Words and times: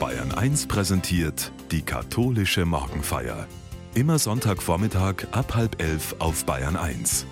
Bayern 0.00 0.32
1 0.32 0.66
präsentiert 0.66 1.52
die 1.70 1.82
katholische 1.82 2.64
Morgenfeier. 2.64 3.46
Immer 3.94 4.18
Sonntagvormittag 4.18 5.26
ab 5.32 5.54
halb 5.54 5.82
elf 5.82 6.16
auf 6.20 6.46
Bayern 6.46 6.74
1. 6.74 7.26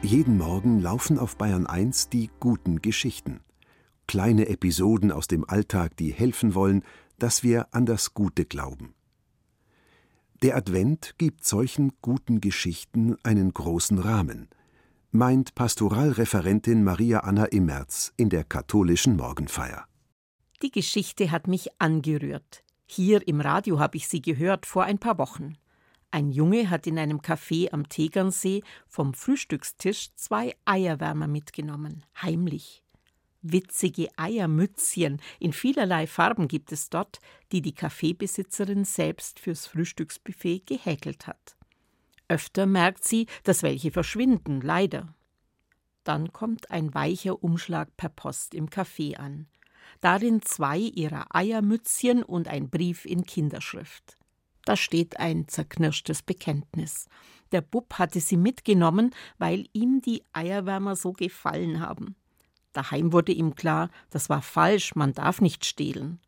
Jeden 0.00 0.38
Morgen 0.38 0.80
laufen 0.80 1.18
auf 1.18 1.36
Bayern 1.36 1.66
1 1.66 2.08
die 2.08 2.30
guten 2.40 2.80
Geschichten. 2.80 3.40
Kleine 4.06 4.48
Episoden 4.48 5.12
aus 5.12 5.28
dem 5.28 5.46
Alltag, 5.46 5.98
die 5.98 6.14
helfen 6.14 6.54
wollen, 6.54 6.82
dass 7.18 7.42
wir 7.42 7.66
an 7.72 7.84
das 7.84 8.14
Gute 8.14 8.46
glauben. 8.46 8.94
Der 10.40 10.56
Advent 10.56 11.14
gibt 11.18 11.44
solchen 11.44 11.92
guten 12.00 12.40
Geschichten 12.40 13.16
einen 13.22 13.52
großen 13.52 13.98
Rahmen, 13.98 14.48
meint 15.10 15.54
Pastoralreferentin 15.54 16.84
Maria 16.84 17.20
Anna 17.20 17.46
Immerz 17.46 18.12
in 18.18 18.28
der 18.28 18.44
katholischen 18.44 19.16
Morgenfeier. 19.16 19.86
Die 20.60 20.70
Geschichte 20.70 21.30
hat 21.30 21.48
mich 21.48 21.68
angerührt. 21.78 22.62
Hier 22.84 23.26
im 23.26 23.40
Radio 23.40 23.78
habe 23.78 23.96
ich 23.96 24.06
sie 24.06 24.20
gehört 24.20 24.66
vor 24.66 24.84
ein 24.84 24.98
paar 24.98 25.16
Wochen. 25.16 25.56
Ein 26.10 26.30
Junge 26.30 26.68
hat 26.68 26.86
in 26.86 26.98
einem 26.98 27.20
Café 27.20 27.72
am 27.72 27.88
Tegernsee 27.88 28.62
vom 28.86 29.14
Frühstückstisch 29.14 30.10
zwei 30.14 30.54
Eierwärmer 30.66 31.26
mitgenommen, 31.26 32.04
heimlich. 32.20 32.82
Witzige 33.40 34.08
Eiermützchen 34.18 35.22
in 35.38 35.54
vielerlei 35.54 36.06
Farben 36.06 36.48
gibt 36.48 36.70
es 36.70 36.90
dort, 36.90 37.20
die 37.52 37.62
die 37.62 37.74
Kaffeebesitzerin 37.74 38.84
selbst 38.84 39.38
fürs 39.38 39.66
Frühstücksbuffet 39.66 40.66
gehäkelt 40.66 41.26
hat. 41.26 41.57
Öfter 42.28 42.66
merkt 42.66 43.04
sie, 43.04 43.26
dass 43.42 43.62
welche 43.62 43.90
verschwinden, 43.90 44.60
leider. 44.60 45.14
Dann 46.04 46.32
kommt 46.32 46.70
ein 46.70 46.94
weicher 46.94 47.42
Umschlag 47.42 47.96
per 47.96 48.10
Post 48.10 48.54
im 48.54 48.68
Café 48.68 49.16
an. 49.16 49.46
Darin 50.00 50.42
zwei 50.42 50.78
ihrer 50.78 51.34
Eiermützchen 51.34 52.22
und 52.22 52.48
ein 52.48 52.70
Brief 52.70 53.04
in 53.04 53.24
Kinderschrift. 53.24 54.18
Da 54.64 54.76
steht 54.76 55.18
ein 55.18 55.48
zerknirschtes 55.48 56.22
Bekenntnis. 56.22 57.08
Der 57.52 57.62
Bub 57.62 57.94
hatte 57.94 58.20
sie 58.20 58.36
mitgenommen, 58.36 59.14
weil 59.38 59.66
ihm 59.72 60.02
die 60.02 60.22
Eierwärmer 60.34 60.94
so 60.94 61.12
gefallen 61.12 61.80
haben. 61.80 62.16
Daheim 62.74 63.12
wurde 63.12 63.32
ihm 63.32 63.54
klar, 63.54 63.90
das 64.10 64.28
war 64.28 64.42
falsch, 64.42 64.94
man 64.94 65.14
darf 65.14 65.40
nicht 65.40 65.64
stehlen. 65.64 66.20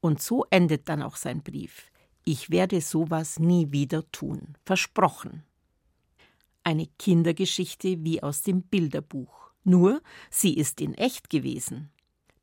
Und 0.00 0.20
so 0.20 0.44
endet 0.50 0.88
dann 0.90 1.02
auch 1.02 1.16
sein 1.16 1.42
Brief. 1.42 1.90
Ich 2.24 2.50
werde 2.50 2.80
sowas 2.80 3.38
nie 3.38 3.72
wieder 3.72 4.10
tun. 4.12 4.56
Versprochen. 4.64 5.42
Eine 6.66 6.88
Kindergeschichte 6.98 8.02
wie 8.02 8.24
aus 8.24 8.42
dem 8.42 8.62
Bilderbuch. 8.62 9.52
Nur, 9.62 10.02
sie 10.30 10.52
ist 10.52 10.80
in 10.80 10.94
echt 10.94 11.30
gewesen. 11.30 11.92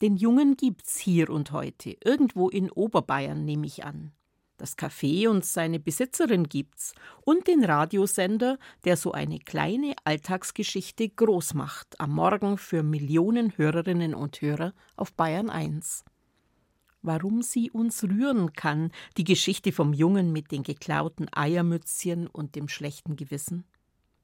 Den 0.02 0.16
Jungen 0.16 0.56
gibt's 0.56 0.98
hier 0.98 1.30
und 1.30 1.52
heute, 1.52 1.98
irgendwo 2.06 2.48
in 2.48 2.72
Oberbayern, 2.72 3.44
nehme 3.44 3.68
ich 3.68 3.84
an. 3.84 4.14
Das 4.56 4.78
Café 4.78 5.28
und 5.28 5.44
seine 5.44 5.78
Besitzerin 5.78 6.48
gibt's 6.48 6.96
und 7.26 7.50
den 7.50 7.66
Radiosender, 7.66 8.60
der 8.86 8.96
so 8.96 9.12
eine 9.12 9.40
kleine 9.40 9.94
Alltagsgeschichte 10.06 11.10
groß 11.10 11.54
macht, 11.54 12.00
am 12.00 12.12
Morgen 12.12 12.58
für 12.58 12.82
Millionen 12.82 13.58
Hörerinnen 13.58 14.16
und 14.16 14.40
Hörer 14.40 14.74
auf 14.96 15.12
Bayern 15.12 15.50
1. 15.50 16.06
Warum 17.02 17.42
sie 17.42 17.72
uns 17.72 18.06
rühren 18.06 18.54
kann, 18.54 18.94
die 19.18 19.26
Geschichte 19.26 19.74
vom 19.74 19.92
Jungen 19.92 20.32
mit 20.32 20.54
den 20.54 20.64
geklauten 20.64 21.28
Eiermützchen 21.34 22.28
und 22.28 22.56
dem 22.56 22.70
schlechten 22.70 23.18
Gewissen? 23.18 23.66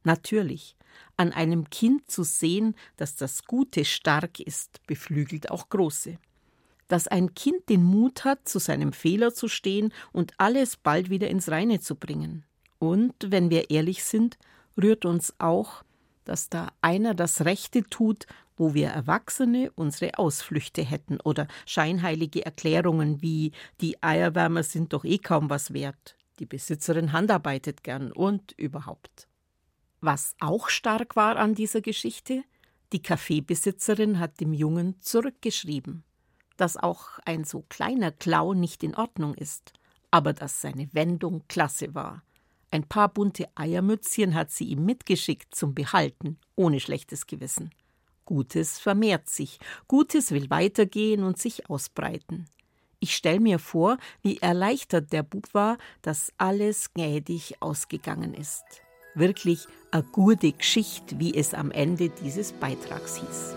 Natürlich, 0.03 0.75
an 1.17 1.31
einem 1.31 1.69
Kind 1.69 2.09
zu 2.09 2.23
sehen, 2.23 2.75
dass 2.97 3.16
das 3.16 3.45
Gute 3.45 3.86
stark 3.86 4.39
ist, 4.39 4.86
beflügelt 4.88 5.52
auch 5.52 5.69
Große 5.69 6.17
dass 6.89 7.08
ein 7.08 7.33
Kind 7.36 7.69
den 7.69 7.83
Mut 7.83 8.25
hat, 8.25 8.50
zu 8.50 8.59
seinem 8.59 8.91
Fehler 8.91 9.33
zu 9.33 9.47
stehen 9.47 9.94
und 10.11 10.33
alles 10.38 10.75
bald 10.75 11.09
wieder 11.09 11.30
ins 11.30 11.50
Reine 11.50 11.79
zu 11.79 11.96
bringen. 11.96 12.44
Und, 12.79 13.13
wenn 13.28 13.50
wir 13.50 13.69
ehrlich 13.69 14.03
sind, 14.03 14.38
rührt 14.75 15.06
uns 15.06 15.34
auch, 15.38 15.84
dass 16.25 16.50
da 16.50 16.69
einer 16.81 17.13
das 17.13 17.46
Rechte 17.46 17.84
tut, 17.84 18.25
wo 18.57 18.73
wir 18.73 18.90
Erwachsene 18.90 19.72
unsere 19.75 20.18
Ausflüchte 20.18 20.81
hätten 20.81 21.19
oder 21.22 21.47
scheinheilige 21.66 22.46
Erklärungen 22.46 23.22
wie 23.22 23.52
die 23.79 24.02
Eierwärmer 24.03 24.63
sind 24.63 24.91
doch 24.91 25.06
eh 25.06 25.18
kaum 25.18 25.50
was 25.50 25.73
wert, 25.73 26.18
die 26.40 26.46
Besitzerin 26.46 27.13
handarbeitet 27.13 27.84
gern 27.84 28.12
und 28.12 28.52
überhaupt. 28.53 29.28
Was 30.01 30.35
auch 30.39 30.69
stark 30.69 31.15
war 31.15 31.37
an 31.37 31.55
dieser 31.55 31.81
Geschichte, 31.81 32.43
die 32.93 33.01
Kaffeebesitzerin 33.01 34.19
hat 34.19 34.39
dem 34.39 34.53
Jungen 34.53 34.99
zurückgeschrieben 35.01 36.03
dass 36.59 36.77
auch 36.77 37.19
ein 37.25 37.43
so 37.43 37.63
kleiner 37.69 38.11
Klau 38.11 38.53
nicht 38.53 38.83
in 38.83 38.95
Ordnung 38.95 39.33
ist, 39.33 39.73
aber 40.11 40.33
dass 40.33 40.61
seine 40.61 40.89
Wendung 40.93 41.43
klasse 41.47 41.95
war. 41.95 42.23
Ein 42.71 42.83
paar 42.83 43.09
bunte 43.09 43.47
Eiermützchen 43.55 44.35
hat 44.35 44.51
sie 44.51 44.65
ihm 44.65 44.85
mitgeschickt 44.85 45.55
zum 45.55 45.73
Behalten, 45.73 46.37
ohne 46.55 46.79
schlechtes 46.79 47.25
Gewissen. 47.27 47.71
Gutes 48.25 48.77
vermehrt 48.77 49.29
sich, 49.29 49.59
Gutes 49.87 50.31
will 50.31 50.49
weitergehen 50.49 51.23
und 51.23 51.39
sich 51.39 51.69
ausbreiten. 51.69 52.45
Ich 52.99 53.16
stell 53.16 53.39
mir 53.39 53.57
vor, 53.57 53.97
wie 54.21 54.37
erleichtert 54.37 55.13
der 55.13 55.23
Bub 55.23 55.51
war, 55.53 55.77
dass 56.01 56.33
alles 56.37 56.93
gnädig 56.93 57.61
ausgegangen 57.61 58.33
ist. 58.33 58.66
Wirklich 59.19 59.68
a 59.91 60.00
gute 60.00 60.53
Geschichte, 60.53 61.19
wie 61.19 61.35
es 61.35 61.53
am 61.53 61.72
Ende 61.72 62.07
dieses 62.07 62.53
Beitrags 62.53 63.18
hieß. 63.18 63.53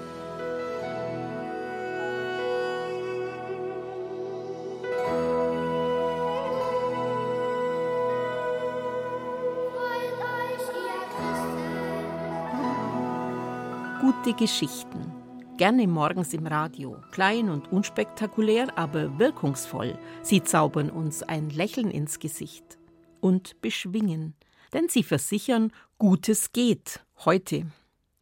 Gute 14.01 14.35
Geschichten. 14.37 15.13
Gerne 15.59 15.87
morgens 15.87 16.35
im 16.35 16.49
Radio. 16.49 16.97
Klein 17.13 17.49
und 17.49 17.71
unspektakulär, 17.71 18.77
aber 18.77 19.17
wirkungsvoll. 19.17 19.97
Sie 20.23 20.43
zaubern 20.43 20.91
uns 20.91 21.23
ein 21.23 21.51
Lächeln 21.51 21.93
ins 21.93 22.19
Gesicht. 22.19 22.79
Und 23.21 23.61
beschwingen. 23.61 24.35
Denn 24.73 24.89
sie 24.89 25.03
versichern, 25.03 25.73
Gutes 25.99 26.53
geht. 26.53 27.01
Heute. 27.25 27.67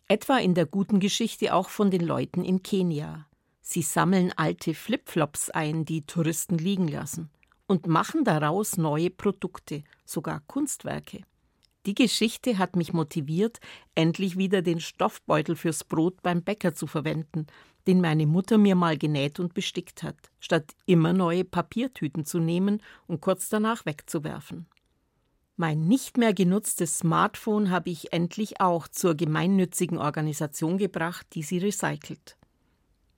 Etwa 0.08 0.38
in 0.38 0.54
der 0.54 0.66
guten 0.66 0.98
Geschichte 0.98 1.54
auch 1.54 1.68
von 1.68 1.90
den 1.90 2.00
Leuten 2.00 2.44
in 2.44 2.62
Kenia. 2.62 3.26
Sie 3.62 3.82
sammeln 3.82 4.32
alte 4.36 4.74
Flipflops 4.74 5.50
ein, 5.50 5.84
die 5.84 6.02
Touristen 6.02 6.58
liegen 6.58 6.88
lassen. 6.88 7.30
Und 7.68 7.86
machen 7.86 8.24
daraus 8.24 8.76
neue 8.76 9.10
Produkte, 9.10 9.84
sogar 10.04 10.40
Kunstwerke. 10.48 11.22
Die 11.86 11.94
Geschichte 11.94 12.58
hat 12.58 12.74
mich 12.74 12.92
motiviert, 12.92 13.60
endlich 13.94 14.36
wieder 14.36 14.60
den 14.60 14.80
Stoffbeutel 14.80 15.54
fürs 15.54 15.84
Brot 15.84 16.20
beim 16.22 16.42
Bäcker 16.42 16.74
zu 16.74 16.88
verwenden, 16.88 17.46
den 17.86 18.00
meine 18.00 18.26
Mutter 18.26 18.58
mir 18.58 18.74
mal 18.74 18.98
genäht 18.98 19.40
und 19.40 19.54
bestickt 19.54 20.02
hat, 20.02 20.16
statt 20.40 20.74
immer 20.84 21.12
neue 21.12 21.44
Papiertüten 21.44 22.26
zu 22.26 22.38
nehmen 22.40 22.82
und 23.06 23.20
kurz 23.20 23.48
danach 23.48 23.86
wegzuwerfen. 23.86 24.66
Mein 25.60 25.80
nicht 25.82 26.16
mehr 26.16 26.32
genutztes 26.32 27.00
Smartphone 27.00 27.68
habe 27.68 27.90
ich 27.90 28.14
endlich 28.14 28.62
auch 28.62 28.88
zur 28.88 29.14
gemeinnützigen 29.14 29.98
Organisation 29.98 30.78
gebracht, 30.78 31.26
die 31.34 31.42
sie 31.42 31.58
recycelt. 31.58 32.38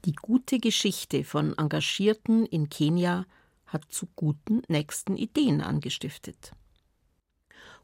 Die 0.07 0.15
gute 0.17 0.59
Geschichte 0.59 1.23
von 1.23 1.57
Engagierten 1.57 2.45
in 2.47 2.69
Kenia 2.69 3.27
hat 3.67 3.85
zu 3.91 4.09
guten 4.17 4.63
nächsten 4.67 5.17
Ideen 5.17 5.61
angestiftet. 5.61 6.51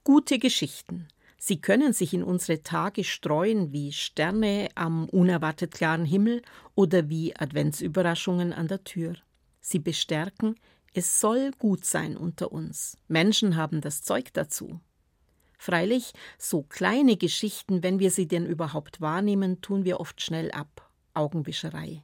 Gute 0.03 0.41
Geschichten. 0.41 1.07
Sie 1.39 1.61
können 1.61 1.93
sich 1.93 2.13
in 2.13 2.25
unsere 2.25 2.65
Tage 2.65 3.05
streuen 3.05 3.73
wie 3.73 3.93
Sterne 3.93 4.71
am 4.75 5.09
unerwartet 5.09 5.71
klaren 5.71 6.05
Himmel 6.05 6.43
oder 6.75 7.09
wie 7.09 7.37
Adventsüberraschungen 7.37 8.53
an 8.53 8.67
der 8.67 8.83
Tür. 8.83 9.15
Sie 9.61 9.79
bestärken, 9.79 10.57
es 10.95 11.21
soll 11.21 11.53
gut 11.59 11.85
sein 11.85 12.17
unter 12.17 12.53
uns. 12.53 12.97
Menschen 13.09 13.57
haben 13.57 13.81
das 13.81 14.03
Zeug 14.03 14.33
dazu. 14.33 14.81
Freilich, 15.59 16.13
so 16.39 16.63
kleine 16.63 17.17
Geschichten, 17.17 17.83
wenn 17.83 17.99
wir 17.99 18.11
sie 18.11 18.29
denn 18.29 18.47
überhaupt 18.47 19.01
wahrnehmen, 19.01 19.61
tun 19.61 19.85
wir 19.85 20.01
oft 20.01 20.23
schnell 20.23 20.51
ab. 20.53 20.89
Augenwischerei. 21.15 22.03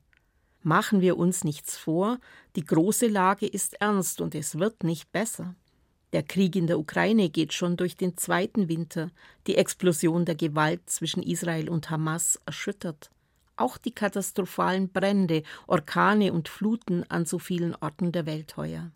Machen 0.62 1.00
wir 1.00 1.16
uns 1.18 1.44
nichts 1.44 1.76
vor, 1.76 2.18
die 2.56 2.64
große 2.64 3.06
Lage 3.06 3.46
ist 3.46 3.74
ernst 3.80 4.20
und 4.20 4.34
es 4.34 4.58
wird 4.58 4.82
nicht 4.82 5.12
besser. 5.12 5.54
Der 6.14 6.22
Krieg 6.22 6.56
in 6.56 6.66
der 6.66 6.78
Ukraine 6.78 7.28
geht 7.28 7.52
schon 7.52 7.76
durch 7.76 7.96
den 7.96 8.16
zweiten 8.16 8.68
Winter. 8.68 9.10
Die 9.46 9.56
Explosion 9.56 10.24
der 10.24 10.36
Gewalt 10.36 10.88
zwischen 10.88 11.22
Israel 11.22 11.68
und 11.68 11.90
Hamas 11.90 12.40
erschüttert. 12.46 13.10
Auch 13.56 13.78
die 13.78 13.94
katastrophalen 13.94 14.90
Brände, 14.90 15.42
Orkane 15.66 16.32
und 16.32 16.48
Fluten 16.48 17.04
an 17.10 17.24
so 17.24 17.38
vielen 17.38 17.74
Orten 17.76 18.10
der 18.10 18.26
Welt 18.26 18.56
heuer. 18.56 18.90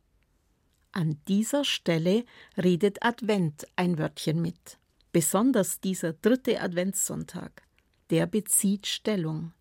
An 0.92 1.20
dieser 1.28 1.64
Stelle 1.64 2.24
redet 2.56 3.04
Advent 3.04 3.66
ein 3.76 3.98
Wörtchen 3.98 4.42
mit. 4.42 4.78
Besonders 5.12 5.80
dieser 5.80 6.12
dritte 6.12 6.60
Adventssonntag. 6.60 7.62
Der 8.10 8.26
bezieht 8.26 8.86
Stellung. 8.86 9.52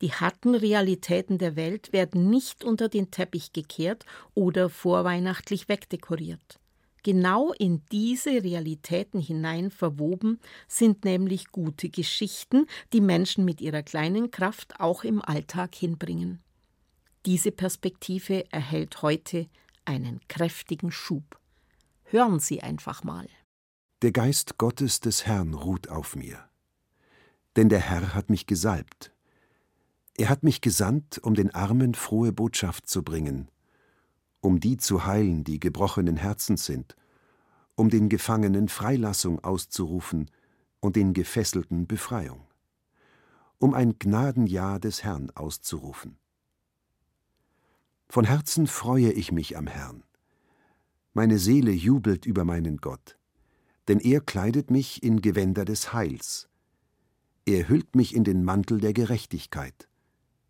Die 0.00 0.12
harten 0.12 0.54
Realitäten 0.54 1.38
der 1.38 1.56
Welt 1.56 1.92
werden 1.92 2.28
nicht 2.28 2.64
unter 2.64 2.88
den 2.88 3.10
Teppich 3.10 3.52
gekehrt 3.52 4.04
oder 4.34 4.68
vorweihnachtlich 4.68 5.68
wegdekoriert. 5.68 6.60
Genau 7.04 7.52
in 7.52 7.82
diese 7.92 8.42
Realitäten 8.42 9.20
hinein 9.20 9.70
verwoben 9.70 10.40
sind 10.66 11.04
nämlich 11.04 11.52
gute 11.52 11.90
Geschichten, 11.90 12.66
die 12.94 13.02
Menschen 13.02 13.44
mit 13.44 13.60
ihrer 13.60 13.82
kleinen 13.82 14.30
Kraft 14.30 14.80
auch 14.80 15.04
im 15.04 15.20
Alltag 15.20 15.74
hinbringen. 15.74 16.42
Diese 17.26 17.52
Perspektive 17.52 18.50
erhält 18.50 19.02
heute 19.02 19.48
einen 19.84 20.20
kräftigen 20.28 20.90
Schub. 20.90 21.38
Hören 22.04 22.40
Sie 22.40 22.62
einfach 22.62 23.04
mal. 23.04 23.26
Der 24.00 24.12
Geist 24.12 24.56
Gottes 24.56 25.00
des 25.00 25.26
Herrn 25.26 25.52
ruht 25.52 25.88
auf 25.90 26.16
mir. 26.16 26.48
Denn 27.56 27.68
der 27.68 27.80
Herr 27.80 28.14
hat 28.14 28.30
mich 28.30 28.46
gesalbt. 28.46 29.12
Er 30.16 30.30
hat 30.30 30.42
mich 30.42 30.62
gesandt, 30.62 31.18
um 31.22 31.34
den 31.34 31.54
Armen 31.54 31.94
frohe 31.94 32.32
Botschaft 32.32 32.88
zu 32.88 33.02
bringen, 33.02 33.50
um 34.44 34.60
die 34.60 34.76
zu 34.76 35.06
heilen, 35.06 35.42
die 35.42 35.58
gebrochenen 35.58 36.18
Herzens 36.18 36.66
sind, 36.66 36.96
um 37.76 37.88
den 37.88 38.10
Gefangenen 38.10 38.68
Freilassung 38.68 39.42
auszurufen 39.42 40.30
und 40.80 40.96
den 40.96 41.14
Gefesselten 41.14 41.86
Befreiung, 41.86 42.46
um 43.58 43.72
ein 43.72 43.98
Gnadenjahr 43.98 44.78
des 44.78 45.02
Herrn 45.02 45.30
auszurufen. 45.30 46.18
Von 48.10 48.26
Herzen 48.26 48.66
freue 48.66 49.10
ich 49.12 49.32
mich 49.32 49.56
am 49.56 49.66
Herrn. 49.66 50.04
Meine 51.14 51.38
Seele 51.38 51.72
jubelt 51.72 52.26
über 52.26 52.44
meinen 52.44 52.76
Gott, 52.76 53.16
denn 53.88 53.98
er 53.98 54.20
kleidet 54.20 54.70
mich 54.70 55.02
in 55.02 55.22
Gewänder 55.22 55.64
des 55.64 55.94
Heils. 55.94 56.50
Er 57.46 57.66
hüllt 57.66 57.96
mich 57.96 58.14
in 58.14 58.24
den 58.24 58.44
Mantel 58.44 58.78
der 58.78 58.92
Gerechtigkeit, 58.92 59.88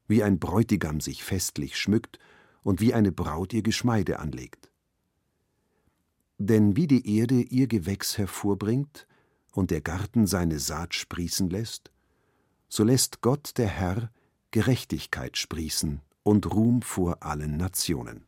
wie 0.08 0.24
ein 0.24 0.40
Bräutigam 0.40 1.00
sich 1.00 1.22
festlich 1.22 1.78
schmückt 1.78 2.18
und 2.64 2.80
wie 2.80 2.92
eine 2.92 3.12
Braut 3.12 3.52
ihr 3.52 3.62
Geschmeide 3.62 4.18
anlegt. 4.18 4.72
Denn 6.38 6.76
wie 6.76 6.88
die 6.88 7.16
Erde 7.16 7.40
ihr 7.40 7.68
Gewächs 7.68 8.18
hervorbringt 8.18 9.06
und 9.52 9.70
der 9.70 9.80
Garten 9.80 10.26
seine 10.26 10.58
Saat 10.58 10.94
sprießen 10.94 11.48
lässt, 11.48 11.92
so 12.68 12.82
lässt 12.82 13.20
Gott 13.20 13.56
der 13.56 13.68
Herr 13.68 14.10
Gerechtigkeit 14.50 15.36
sprießen 15.36 16.00
und 16.24 16.52
Ruhm 16.52 16.82
vor 16.82 17.22
allen 17.22 17.56
Nationen. 17.56 18.26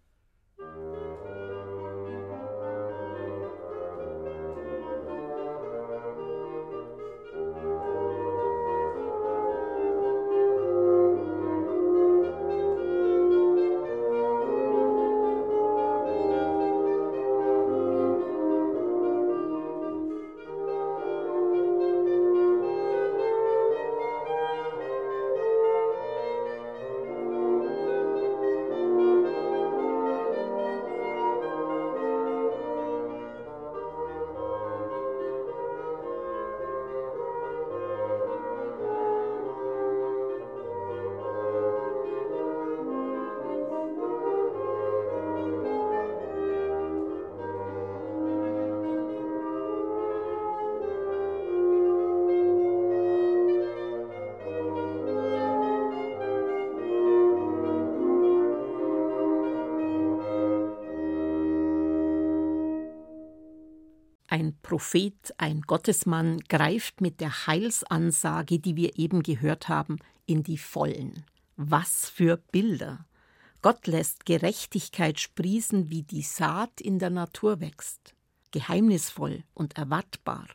Ein 64.37 64.55
Prophet, 64.61 65.33
ein 65.39 65.63
Gottesmann 65.63 66.41
greift 66.41 67.01
mit 67.01 67.23
der 67.23 67.47
Heilsansage, 67.47 68.59
die 68.59 68.77
wir 68.77 68.99
eben 68.99 69.23
gehört 69.23 69.71
haben, 69.71 69.99
in 70.27 70.43
die 70.43 70.59
Vollen. 70.59 71.25
Was 71.57 72.11
für 72.11 72.37
Bilder! 72.37 73.07
Gott 73.63 73.87
lässt 73.87 74.27
Gerechtigkeit 74.27 75.21
sprießen, 75.21 75.89
wie 75.89 76.03
die 76.03 76.21
Saat 76.21 76.83
in 76.83 76.99
der 76.99 77.09
Natur 77.09 77.63
wächst, 77.63 78.15
geheimnisvoll 78.51 79.43
und 79.55 79.79
erwartbar. 79.79 80.47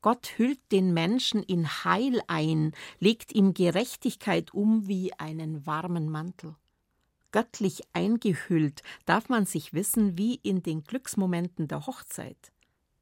Gott 0.00 0.34
hüllt 0.36 0.60
den 0.70 0.94
Menschen 0.94 1.42
in 1.42 1.66
Heil 1.66 2.22
ein, 2.28 2.74
legt 3.00 3.32
ihm 3.32 3.54
Gerechtigkeit 3.54 4.54
um 4.54 4.86
wie 4.86 5.12
einen 5.14 5.66
warmen 5.66 6.08
Mantel. 6.08 6.54
Göttlich 7.32 7.82
eingehüllt 7.92 8.84
darf 9.04 9.28
man 9.28 9.46
sich 9.46 9.74
wissen 9.74 10.16
wie 10.16 10.36
in 10.36 10.62
den 10.62 10.84
Glücksmomenten 10.84 11.66
der 11.66 11.88
Hochzeit. 11.88 12.53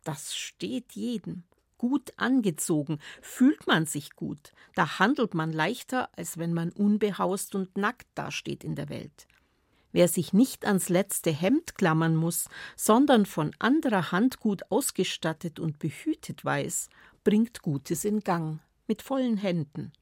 Das 0.04 0.34
steht 0.34 0.92
jedem. 0.92 1.44
Gut 1.78 2.12
angezogen, 2.16 3.00
fühlt 3.20 3.66
man 3.66 3.86
sich 3.86 4.14
gut, 4.14 4.52
da 4.76 5.00
handelt 5.00 5.34
man 5.34 5.52
leichter, 5.52 6.08
als 6.16 6.38
wenn 6.38 6.54
man 6.54 6.70
unbehaust 6.70 7.56
und 7.56 7.76
nackt 7.76 8.06
dasteht 8.14 8.62
in 8.62 8.76
der 8.76 8.88
Welt. 8.88 9.26
Wer 9.90 10.08
sich 10.08 10.32
nicht 10.32 10.64
ans 10.64 10.88
letzte 10.88 11.30
Hemd 11.30 11.74
klammern 11.74 12.16
muss, 12.16 12.48
sondern 12.76 13.26
von 13.26 13.50
anderer 13.58 14.10
Hand 14.10 14.40
gut 14.40 14.62
ausgestattet 14.70 15.60
und 15.60 15.78
behütet 15.78 16.44
weiß, 16.44 16.88
bringt 17.24 17.62
Gutes 17.62 18.04
in 18.04 18.20
Gang, 18.20 18.60
mit 18.86 19.02
vollen 19.02 19.36
Händen. 19.36 19.92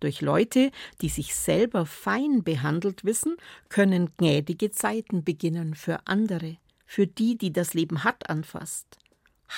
Durch 0.00 0.20
Leute, 0.20 0.72
die 1.00 1.08
sich 1.08 1.36
selber 1.36 1.86
fein 1.86 2.42
behandelt 2.42 3.04
wissen, 3.04 3.36
können 3.68 4.10
gnädige 4.16 4.72
Zeiten 4.72 5.22
beginnen 5.22 5.76
für 5.76 6.06
andere, 6.08 6.56
für 6.86 7.06
die, 7.06 7.38
die 7.38 7.52
das 7.52 7.74
Leben 7.74 8.02
hart 8.02 8.28
anfasst. 8.28 8.98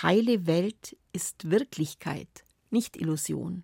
Heile 0.03 0.47
Welt 0.47 0.97
ist 1.13 1.51
Wirklichkeit, 1.51 2.45
nicht 2.71 2.97
Illusion, 2.97 3.63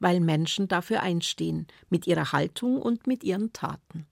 weil 0.00 0.20
Menschen 0.20 0.68
dafür 0.68 1.02
einstehen, 1.02 1.66
mit 1.90 2.06
ihrer 2.06 2.32
Haltung 2.32 2.80
und 2.80 3.06
mit 3.06 3.22
ihren 3.22 3.52
Taten. 3.52 4.06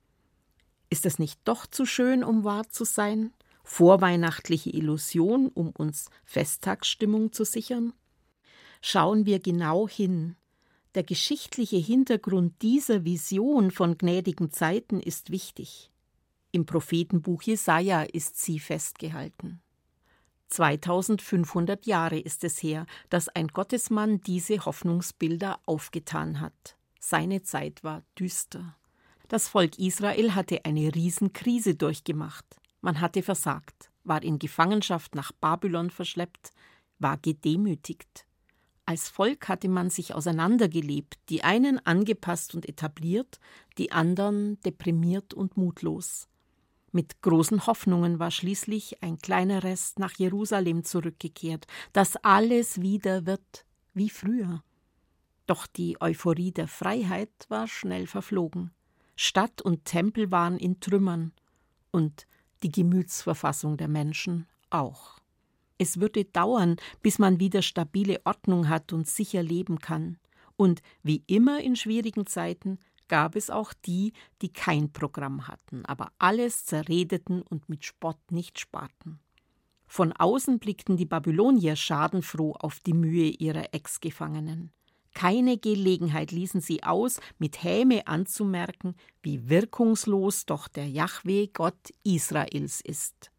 Ist 0.91 1.07
es 1.07 1.19
nicht 1.19 1.41
doch 1.45 1.67
zu 1.67 1.87
schön, 1.87 2.23
um 2.23 2.45
wahr 2.45 2.69
zu 2.69 2.85
sein? 2.85 3.33
Vorweihnachtliche 3.65 4.71
Illusion, 4.71 5.49
um 5.49 5.71
uns 5.71 6.11
Festtagsstimmung 6.25 7.33
zu 7.33 7.45
sichern? 7.45 7.95
Schauen 8.83 9.25
wir 9.25 9.41
genau 9.41 9.89
hin. 9.89 10.37
Der 10.95 11.03
geschichtliche 11.03 11.79
Hintergrund 11.79 12.61
dieser 12.61 13.05
Vision 13.05 13.71
von 13.71 13.97
gnädigen 13.97 14.51
Zeiten 14.51 15.01
ist 15.01 15.31
wichtig. 15.31 15.91
Im 16.53 16.67
Prophetenbuch 16.67 17.43
Jesaja 17.43 18.03
ist 18.03 18.41
sie 18.41 18.61
festgehalten. 18.61 19.64
2500 20.55 21.85
Jahre 21.85 22.19
ist 22.19 22.45
es 22.45 22.63
her, 22.63 22.87
dass 23.11 23.29
ein 23.29 23.49
Gottesmann 23.49 24.21
diese 24.21 24.65
Hoffnungsbilder 24.65 25.59
aufgetan 25.67 26.41
hat. 26.41 26.77
Seine 27.01 27.43
Zeit 27.43 27.83
war 27.83 28.03
düster. 28.17 28.77
Das 29.27 29.49
Volk 29.49 29.79
Israel 29.81 30.37
hatte 30.37 30.65
eine 30.65 30.95
Riesenkrise 30.95 31.75
durchgemacht. 31.75 32.45
Man 32.83 33.01
hatte 33.01 33.25
versagt, 33.25 33.91
war 34.05 34.23
in 34.23 34.39
Gefangenschaft 34.39 35.17
nach 35.17 35.33
Babylon 35.33 35.91
verschleppt, 35.91 36.53
war 37.01 37.19
gedemütigt. 37.19 38.25
Als 38.87 39.09
Volk 39.09 39.49
hatte 39.49 39.69
man 39.69 39.91
sich 39.91 40.15
auseinandergelebt, 40.15 41.19
die 41.31 41.43
einen 41.43 41.85
angepasst 41.85 42.55
und 42.55 42.69
etabliert, 42.69 43.41
die 43.77 43.91
anderen 43.91 44.61
deprimiert 44.61 45.35
und 45.35 45.57
mutlos. 45.57 46.29
Mit 46.95 47.23
großen 47.23 47.67
Hoffnungen 47.67 48.21
war 48.21 48.31
schließlich 48.31 49.03
ein 49.03 49.19
kleiner 49.19 49.65
Rest 49.65 49.99
nach 49.99 50.15
Jerusalem 50.17 50.85
zurückgekehrt, 50.85 51.67
dass 51.93 52.15
alles 52.15 52.81
wieder 52.81 53.27
wird 53.27 53.67
wie 53.95 54.09
früher. 54.09 54.63
Doch 55.49 55.67
die 55.67 56.01
Euphorie 56.01 56.53
der 56.53 56.69
Freiheit 56.69 57.33
war 57.49 57.67
schnell 57.67 58.07
verflogen. 58.07 58.71
Stadt 59.17 59.61
und 59.61 59.85
Tempel 59.85 60.31
waren 60.31 60.57
in 60.57 60.79
Trümmern 60.79 61.33
und 61.91 62.29
die 62.63 62.71
Gemütsverfassung 62.71 63.77
der 63.77 63.89
Menschen 63.89 64.47
auch. 64.71 65.19
Es 65.79 65.99
würde 65.99 66.25
dauern, 66.25 66.77
bis 67.03 67.19
man 67.19 67.41
wieder 67.41 67.63
stabile 67.63 68.21
Ordnung 68.25 68.69
hat 68.69 68.93
und 68.93 69.09
sicher 69.09 69.43
leben 69.43 69.81
kann. 69.81 70.21
Und 70.57 70.81
wie 71.03 71.25
immer 71.27 71.61
in 71.61 71.75
schwierigen 71.75 72.29
Zeiten 72.29 72.79
gab 73.09 73.37
es 73.37 73.51
auch 73.51 73.73
die, 73.73 74.13
die 74.43 74.53
kein 74.53 74.93
Programm 74.93 75.49
hatten, 75.49 75.85
aber 75.85 76.13
alles 76.19 76.65
zerredeten 76.65 77.43
und 77.43 77.69
mit 77.69 77.85
Spott 77.85 78.19
nicht 78.31 78.59
sparten. 78.59 79.21
Von 79.87 80.13
außen 80.13 80.59
blickten 80.59 80.97
die 80.97 81.07
Babylonier 81.07 81.77
schadenfroh 81.77 82.53
auf 82.53 82.81
die 82.81 82.95
Mühe 82.95 83.29
ihrer 83.29 83.73
Ex-Gefangenen. 83.73 84.73
Keine 85.15 85.57
Gelegenheit 85.59 86.33
ließen 86.33 86.61
sie 86.61 86.83
aus, 86.83 87.21
mit 87.39 87.63
Häme 87.63 88.07
anzumerken, 88.09 88.97
wie 89.23 89.49
wirkungslos 89.49 90.45
doch 90.45 90.67
der 90.67 90.89
Jahwe 90.89 91.47
Gott 91.49 91.93
Israels 92.03 92.81
ist. 92.81 93.31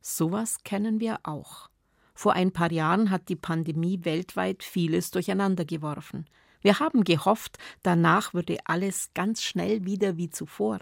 Sowas 0.00 0.62
kennen 0.64 0.98
wir 1.00 1.20
auch. 1.24 1.68
Vor 2.14 2.32
ein 2.32 2.50
paar 2.50 2.72
Jahren 2.72 3.10
hat 3.10 3.28
die 3.28 3.36
Pandemie 3.36 4.04
weltweit 4.04 4.62
vieles 4.62 5.10
durcheinandergeworfen. 5.10 6.24
Wir 6.66 6.80
haben 6.80 7.04
gehofft, 7.04 7.58
danach 7.84 8.34
würde 8.34 8.58
alles 8.64 9.10
ganz 9.14 9.40
schnell 9.40 9.84
wieder 9.84 10.16
wie 10.16 10.30
zuvor. 10.30 10.80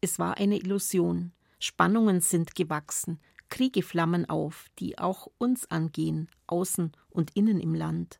Es 0.00 0.18
war 0.18 0.36
eine 0.38 0.56
Illusion. 0.56 1.30
Spannungen 1.60 2.20
sind 2.20 2.56
gewachsen, 2.56 3.20
Kriege 3.48 3.84
flammen 3.84 4.28
auf, 4.28 4.66
die 4.80 4.98
auch 4.98 5.28
uns 5.38 5.70
angehen, 5.70 6.28
außen 6.48 6.90
und 7.08 7.36
innen 7.36 7.60
im 7.60 7.72
Land. 7.72 8.18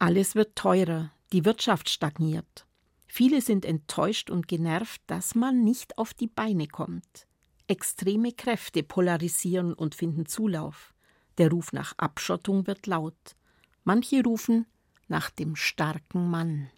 Alles 0.00 0.34
wird 0.34 0.56
teurer, 0.56 1.12
die 1.32 1.44
Wirtschaft 1.44 1.88
stagniert. 1.88 2.66
Viele 3.06 3.40
sind 3.40 3.64
enttäuscht 3.64 4.28
und 4.28 4.48
genervt, 4.48 5.00
dass 5.06 5.36
man 5.36 5.62
nicht 5.62 5.96
auf 5.96 6.12
die 6.12 6.26
Beine 6.26 6.66
kommt. 6.66 7.28
Extreme 7.68 8.32
Kräfte 8.32 8.82
polarisieren 8.82 9.74
und 9.74 9.94
finden 9.94 10.26
Zulauf. 10.26 10.92
Der 11.38 11.52
Ruf 11.52 11.72
nach 11.72 11.94
Abschottung 11.98 12.66
wird 12.66 12.88
laut. 12.88 13.36
Manche 13.84 14.24
rufen 14.24 14.66
nach 15.08 15.30
dem 15.30 15.56
starken 15.56 16.30
Mann. 16.30 16.70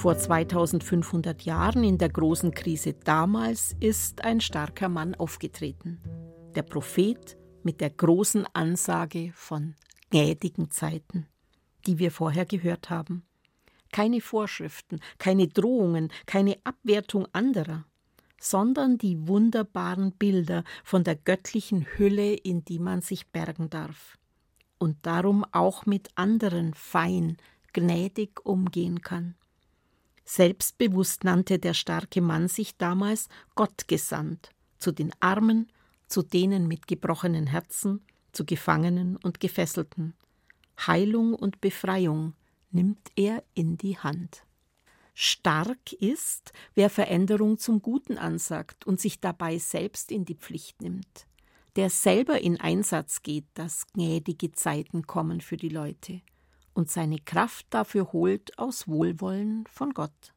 Vor 0.00 0.16
2500 0.16 1.42
Jahren 1.42 1.84
in 1.84 1.98
der 1.98 2.08
großen 2.08 2.52
Krise 2.52 2.94
damals 2.94 3.76
ist 3.80 4.24
ein 4.24 4.40
starker 4.40 4.88
Mann 4.88 5.14
aufgetreten. 5.14 6.00
Der 6.54 6.62
Prophet 6.62 7.36
mit 7.64 7.82
der 7.82 7.90
großen 7.90 8.46
Ansage 8.54 9.30
von 9.34 9.74
gnädigen 10.08 10.70
Zeiten, 10.70 11.26
die 11.86 11.98
wir 11.98 12.10
vorher 12.10 12.46
gehört 12.46 12.88
haben. 12.88 13.26
Keine 13.92 14.22
Vorschriften, 14.22 15.00
keine 15.18 15.48
Drohungen, 15.48 16.10
keine 16.24 16.56
Abwertung 16.64 17.26
anderer, 17.34 17.84
sondern 18.40 18.96
die 18.96 19.28
wunderbaren 19.28 20.12
Bilder 20.12 20.64
von 20.82 21.04
der 21.04 21.16
göttlichen 21.16 21.84
Hülle, 21.98 22.32
in 22.32 22.64
die 22.64 22.78
man 22.78 23.02
sich 23.02 23.28
bergen 23.28 23.68
darf. 23.68 24.16
Und 24.78 24.96
darum 25.02 25.44
auch 25.52 25.84
mit 25.84 26.08
anderen 26.14 26.72
fein, 26.72 27.36
gnädig 27.74 28.46
umgehen 28.46 29.02
kann. 29.02 29.34
Selbstbewusst 30.32 31.24
nannte 31.24 31.58
der 31.58 31.74
starke 31.74 32.20
Mann 32.20 32.46
sich 32.46 32.76
damals 32.76 33.28
Gott 33.56 33.88
gesandt, 33.88 34.50
zu 34.78 34.92
den 34.92 35.10
Armen, 35.18 35.72
zu 36.06 36.22
denen 36.22 36.68
mit 36.68 36.86
gebrochenen 36.86 37.48
Herzen, 37.48 38.00
zu 38.30 38.44
Gefangenen 38.44 39.16
und 39.16 39.40
Gefesselten. 39.40 40.14
Heilung 40.86 41.34
und 41.34 41.60
Befreiung 41.60 42.34
nimmt 42.70 43.10
er 43.16 43.42
in 43.54 43.76
die 43.76 43.98
Hand. 43.98 44.44
Stark 45.14 45.94
ist, 45.94 46.52
wer 46.76 46.90
Veränderung 46.90 47.58
zum 47.58 47.82
Guten 47.82 48.16
ansagt 48.16 48.86
und 48.86 49.00
sich 49.00 49.18
dabei 49.18 49.58
selbst 49.58 50.12
in 50.12 50.26
die 50.26 50.36
Pflicht 50.36 50.80
nimmt, 50.80 51.26
der 51.74 51.90
selber 51.90 52.40
in 52.40 52.60
Einsatz 52.60 53.24
geht, 53.24 53.46
dass 53.54 53.88
gnädige 53.94 54.52
Zeiten 54.52 55.08
kommen 55.08 55.40
für 55.40 55.56
die 55.56 55.70
Leute 55.70 56.22
und 56.80 56.90
seine 56.90 57.18
Kraft 57.18 57.66
dafür 57.68 58.10
holt 58.14 58.58
aus 58.58 58.88
Wohlwollen 58.88 59.66
von 59.66 59.92
Gott. 59.92 60.32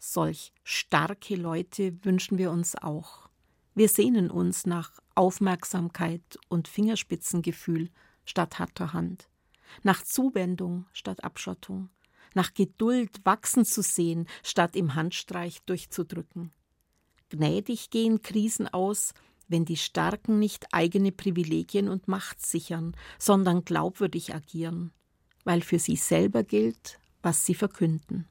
Solch 0.00 0.52
starke 0.64 1.36
Leute 1.36 1.96
wünschen 2.04 2.38
wir 2.38 2.50
uns 2.50 2.74
auch. 2.74 3.28
Wir 3.76 3.88
sehnen 3.88 4.32
uns 4.32 4.66
nach 4.66 4.98
Aufmerksamkeit 5.14 6.40
und 6.48 6.66
Fingerspitzengefühl 6.66 7.90
statt 8.24 8.58
harter 8.58 8.94
Hand, 8.94 9.28
nach 9.84 10.02
Zuwendung 10.02 10.86
statt 10.92 11.22
Abschottung, 11.22 11.88
nach 12.34 12.52
Geduld 12.52 13.20
wachsen 13.24 13.64
zu 13.64 13.80
sehen, 13.80 14.26
statt 14.42 14.74
im 14.74 14.96
Handstreich 14.96 15.62
durchzudrücken. 15.66 16.52
Gnädig 17.28 17.90
gehen 17.90 18.22
Krisen 18.22 18.66
aus, 18.66 19.14
wenn 19.46 19.64
die 19.64 19.76
Starken 19.76 20.40
nicht 20.40 20.66
eigene 20.72 21.12
Privilegien 21.12 21.88
und 21.88 22.08
Macht 22.08 22.44
sichern, 22.44 22.96
sondern 23.20 23.64
glaubwürdig 23.64 24.34
agieren, 24.34 24.90
weil 25.44 25.60
für 25.60 25.78
sie 25.78 25.96
selber 25.96 26.42
gilt, 26.42 26.98
was 27.22 27.46
sie 27.46 27.54
verkünden. 27.54 28.26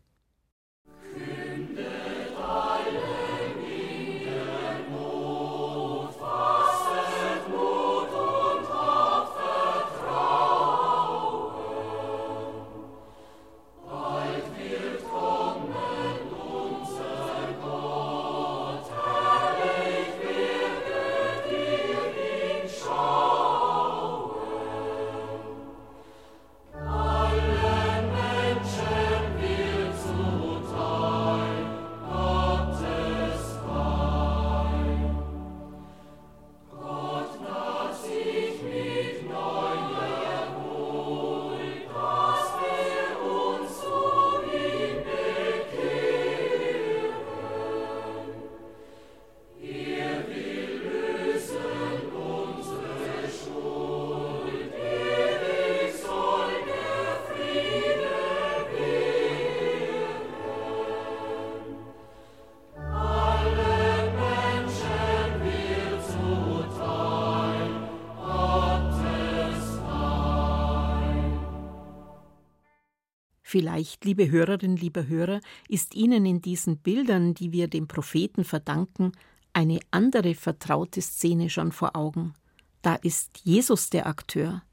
Vielleicht, 73.54 74.04
liebe 74.04 74.32
Hörerinnen, 74.32 74.78
liebe 74.78 75.08
Hörer, 75.08 75.40
ist 75.70 75.94
Ihnen 75.94 76.26
in 76.26 76.42
diesen 76.42 76.78
Bildern, 76.78 77.36
die 77.36 77.52
wir 77.52 77.68
dem 77.68 77.88
Propheten 77.88 78.46
verdanken, 78.46 79.12
eine 79.54 79.80
andere 79.92 80.34
vertraute 80.34 81.04
Szene 81.04 81.52
schon 81.52 81.72
vor 81.72 81.96
Augen. 81.96 82.34
Da 82.82 82.96
ist 82.96 83.42
Jesus 83.44 83.92
der 83.92 84.08
Akteur. 84.08 84.64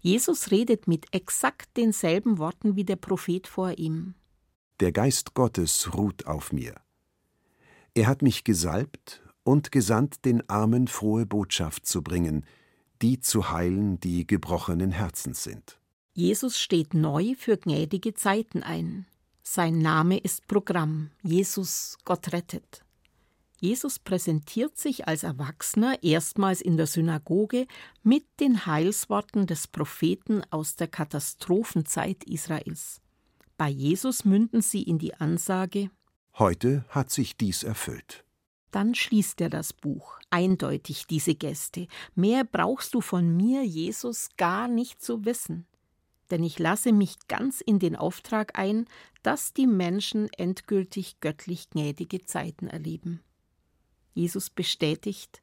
Jesus 0.00 0.50
redet 0.50 0.86
mit 0.86 1.06
exakt 1.14 1.78
denselben 1.78 2.36
Worten 2.36 2.76
wie 2.76 2.84
der 2.84 2.96
Prophet 2.96 3.46
vor 3.46 3.78
ihm. 3.78 4.12
Der 4.80 4.92
Geist 4.92 5.32
Gottes 5.32 5.94
ruht 5.94 6.26
auf 6.26 6.52
mir. 6.52 6.74
Er 7.94 8.06
hat 8.06 8.20
mich 8.20 8.44
gesalbt 8.44 9.22
und 9.44 9.72
gesandt, 9.72 10.26
den 10.26 10.46
Armen 10.50 10.88
frohe 10.88 11.24
Botschaft 11.24 11.86
zu 11.86 12.02
bringen, 12.02 12.44
die 13.00 13.18
zu 13.18 13.50
heilen, 13.50 13.98
die 13.98 14.26
gebrochenen 14.26 14.90
Herzens 14.90 15.42
sind. 15.42 15.78
Jesus 16.16 16.58
steht 16.58 16.94
neu 16.94 17.34
für 17.36 17.58
gnädige 17.58 18.14
Zeiten 18.14 18.62
ein. 18.62 19.04
Sein 19.42 19.80
Name 19.80 20.16
ist 20.16 20.46
Programm. 20.48 21.10
Jesus, 21.22 21.98
Gott 22.06 22.32
rettet. 22.32 22.86
Jesus 23.60 23.98
präsentiert 23.98 24.78
sich 24.78 25.06
als 25.06 25.24
Erwachsener 25.24 26.02
erstmals 26.02 26.62
in 26.62 26.78
der 26.78 26.86
Synagoge 26.86 27.66
mit 28.02 28.24
den 28.40 28.64
Heilsworten 28.64 29.46
des 29.46 29.66
Propheten 29.66 30.42
aus 30.48 30.74
der 30.76 30.88
Katastrophenzeit 30.88 32.24
Israels. 32.24 33.02
Bei 33.58 33.68
Jesus 33.68 34.24
münden 34.24 34.62
sie 34.62 34.84
in 34.84 34.98
die 34.98 35.12
Ansage 35.16 35.90
Heute 36.38 36.86
hat 36.88 37.10
sich 37.10 37.36
dies 37.36 37.62
erfüllt. 37.62 38.24
Dann 38.70 38.94
schließt 38.94 39.38
er 39.42 39.50
das 39.50 39.74
Buch, 39.74 40.18
eindeutig 40.30 41.06
diese 41.06 41.34
Gäste. 41.34 41.88
Mehr 42.14 42.44
brauchst 42.44 42.94
du 42.94 43.02
von 43.02 43.36
mir, 43.36 43.64
Jesus, 43.64 44.30
gar 44.38 44.66
nicht 44.66 45.02
zu 45.02 45.26
wissen. 45.26 45.66
Denn 46.30 46.42
ich 46.42 46.58
lasse 46.58 46.92
mich 46.92 47.16
ganz 47.28 47.60
in 47.60 47.78
den 47.78 47.96
Auftrag 47.96 48.58
ein, 48.58 48.86
dass 49.22 49.52
die 49.52 49.66
Menschen 49.66 50.28
endgültig 50.36 51.20
göttlich 51.20 51.70
gnädige 51.70 52.24
Zeiten 52.24 52.66
erleben. 52.66 53.20
Jesus 54.14 54.50
bestätigt, 54.50 55.42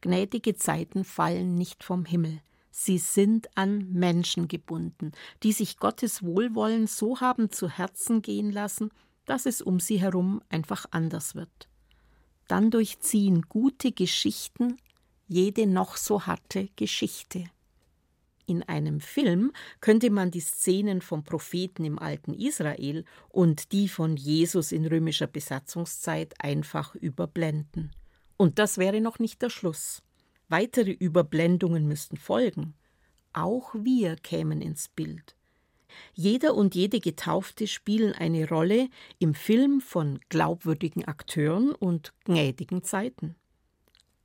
gnädige 0.00 0.54
Zeiten 0.56 1.04
fallen 1.04 1.54
nicht 1.54 1.84
vom 1.84 2.04
Himmel, 2.04 2.40
sie 2.70 2.98
sind 2.98 3.48
an 3.56 3.92
Menschen 3.92 4.48
gebunden, 4.48 5.12
die 5.42 5.52
sich 5.52 5.78
Gottes 5.78 6.22
Wohlwollen 6.22 6.86
so 6.86 7.20
haben 7.20 7.50
zu 7.50 7.68
Herzen 7.68 8.22
gehen 8.22 8.50
lassen, 8.50 8.90
dass 9.26 9.46
es 9.46 9.62
um 9.62 9.80
sie 9.80 10.00
herum 10.00 10.42
einfach 10.48 10.86
anders 10.90 11.34
wird. 11.34 11.68
Dann 12.48 12.70
durchziehen 12.70 13.42
gute 13.42 13.92
Geschichten 13.92 14.76
jede 15.26 15.66
noch 15.66 15.96
so 15.96 16.26
harte 16.26 16.68
Geschichte. 16.76 17.44
In 18.46 18.62
einem 18.62 19.00
Film 19.00 19.52
könnte 19.80 20.10
man 20.10 20.30
die 20.30 20.40
Szenen 20.40 21.00
vom 21.00 21.24
Propheten 21.24 21.84
im 21.84 21.98
alten 21.98 22.34
Israel 22.34 23.04
und 23.30 23.72
die 23.72 23.88
von 23.88 24.16
Jesus 24.16 24.70
in 24.70 24.86
römischer 24.86 25.26
Besatzungszeit 25.26 26.34
einfach 26.38 26.94
überblenden. 26.94 27.92
Und 28.36 28.58
das 28.58 28.76
wäre 28.76 29.00
noch 29.00 29.18
nicht 29.18 29.40
der 29.40 29.50
Schluss. 29.50 30.02
Weitere 30.48 30.90
Überblendungen 30.90 31.86
müssten 31.88 32.16
folgen. 32.16 32.74
Auch 33.32 33.74
wir 33.74 34.16
kämen 34.16 34.60
ins 34.60 34.88
Bild. 34.88 35.36
Jeder 36.12 36.54
und 36.54 36.74
jede 36.74 37.00
Getaufte 37.00 37.66
spielen 37.66 38.12
eine 38.12 38.48
Rolle 38.48 38.88
im 39.18 39.34
Film 39.34 39.80
von 39.80 40.20
glaubwürdigen 40.28 41.04
Akteuren 41.04 41.72
und 41.72 42.12
gnädigen 42.24 42.82
Zeiten. 42.82 43.36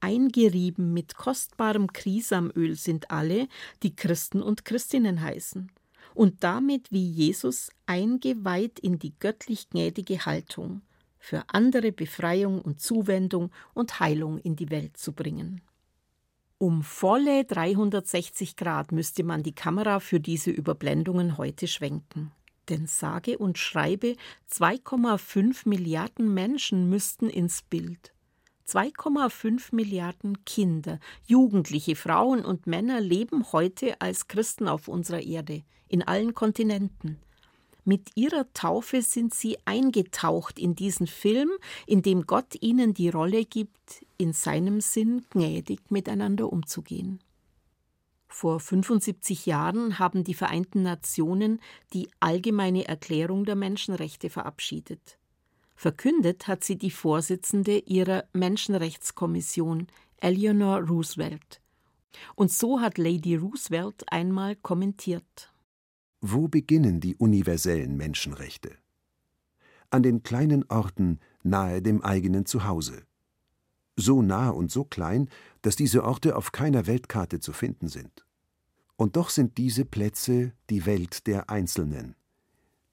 Eingerieben 0.01 0.93
mit 0.93 1.15
kostbarem 1.15 1.91
Krisamöl 1.91 2.75
sind 2.75 3.11
alle, 3.11 3.47
die 3.83 3.95
Christen 3.95 4.41
und 4.41 4.65
Christinnen 4.65 5.21
heißen, 5.21 5.71
und 6.13 6.43
damit 6.43 6.91
wie 6.91 7.05
Jesus 7.05 7.69
eingeweiht 7.85 8.79
in 8.79 8.99
die 8.99 9.13
göttlich 9.19 9.69
gnädige 9.69 10.25
Haltung, 10.25 10.81
für 11.17 11.43
andere 11.47 11.91
Befreiung 11.91 12.61
und 12.61 12.79
Zuwendung 12.79 13.51
und 13.73 13.99
Heilung 13.99 14.39
in 14.39 14.55
die 14.55 14.69
Welt 14.69 14.97
zu 14.97 15.11
bringen. 15.11 15.61
Um 16.57 16.83
volle 16.83 17.45
360 17.45 18.57
Grad 18.57 18.91
müsste 18.91 19.23
man 19.23 19.43
die 19.43 19.55
Kamera 19.55 19.99
für 20.01 20.19
diese 20.19 20.51
Überblendungen 20.51 21.37
heute 21.37 21.67
schwenken. 21.67 22.31
Denn 22.67 22.85
sage 22.85 23.37
und 23.37 23.57
schreibe 23.57 24.15
2,5 24.51 25.67
Milliarden 25.67 26.33
Menschen 26.33 26.89
müssten 26.89 27.29
ins 27.29 27.61
Bild. 27.61 28.13
2,5 28.69 29.73
Milliarden 29.73 30.45
Kinder, 30.45 30.99
Jugendliche, 31.25 31.95
Frauen 31.95 32.45
und 32.45 32.67
Männer 32.67 33.01
leben 33.01 33.51
heute 33.51 33.99
als 33.99 34.27
Christen 34.27 34.67
auf 34.67 34.87
unserer 34.87 35.21
Erde, 35.21 35.63
in 35.87 36.03
allen 36.03 36.35
Kontinenten. 36.35 37.17
Mit 37.83 38.11
ihrer 38.13 38.45
Taufe 38.53 39.01
sind 39.01 39.33
sie 39.33 39.57
eingetaucht 39.65 40.59
in 40.59 40.75
diesen 40.75 41.07
Film, 41.07 41.49
in 41.87 42.03
dem 42.03 42.27
Gott 42.27 42.61
ihnen 42.61 42.93
die 42.93 43.09
Rolle 43.09 43.43
gibt, 43.43 44.05
in 44.19 44.33
seinem 44.33 44.81
Sinn 44.81 45.25
gnädig 45.31 45.89
miteinander 45.89 46.53
umzugehen. 46.53 47.19
Vor 48.27 48.59
75 48.59 49.47
Jahren 49.47 49.97
haben 49.97 50.23
die 50.23 50.35
Vereinten 50.35 50.83
Nationen 50.83 51.59
die 51.93 52.07
Allgemeine 52.19 52.87
Erklärung 52.87 53.45
der 53.45 53.55
Menschenrechte 53.55 54.29
verabschiedet. 54.29 55.17
Verkündet 55.79 56.49
hat 56.49 56.65
sie 56.65 56.77
die 56.77 56.91
Vorsitzende 56.91 57.77
ihrer 57.77 58.25
Menschenrechtskommission, 58.33 59.87
Eleanor 60.17 60.81
Roosevelt. 60.81 61.61
Und 62.35 62.51
so 62.51 62.81
hat 62.81 62.97
Lady 62.97 63.37
Roosevelt 63.37 64.03
einmal 64.11 64.57
kommentiert. 64.57 65.53
Wo 66.19 66.49
beginnen 66.49 66.99
die 66.99 67.15
universellen 67.15 67.95
Menschenrechte? 67.95 68.75
An 69.89 70.03
den 70.03 70.21
kleinen 70.21 70.65
Orten 70.67 71.21
nahe 71.43 71.81
dem 71.81 72.01
eigenen 72.01 72.45
Zuhause. 72.45 73.03
So 73.95 74.21
nah 74.21 74.49
und 74.49 74.69
so 74.71 74.83
klein, 74.83 75.29
dass 75.61 75.77
diese 75.77 76.03
Orte 76.03 76.35
auf 76.35 76.51
keiner 76.51 76.87
Weltkarte 76.87 77.39
zu 77.39 77.53
finden 77.53 77.87
sind. 77.87 78.25
Und 78.97 79.15
doch 79.15 79.29
sind 79.29 79.57
diese 79.57 79.85
Plätze 79.85 80.51
die 80.69 80.85
Welt 80.85 81.25
der 81.25 81.49
Einzelnen. 81.49 82.17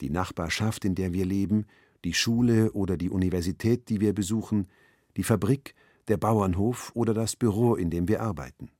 Die 0.00 0.10
Nachbarschaft, 0.10 0.84
in 0.84 0.94
der 0.94 1.12
wir 1.12 1.24
leben, 1.24 1.66
die 2.06 2.14
Schule 2.14 2.70
oder 2.70 2.96
die 2.96 3.10
Universität, 3.10 3.88
die 3.88 4.00
wir 4.00 4.12
besuchen, 4.12 4.68
die 5.16 5.24
Fabrik, 5.24 5.74
der 6.06 6.16
Bauernhof 6.16 6.92
oder 6.94 7.12
das 7.12 7.34
Büro, 7.34 7.74
in 7.74 7.90
dem 7.90 8.06
wir 8.06 8.22
arbeiten. 8.22 8.70